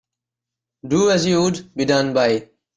Do 0.87 1.11
as 1.11 1.27
you 1.27 1.43
would 1.43 1.75
be 1.75 1.85
done 1.85 2.11
by. 2.11 2.49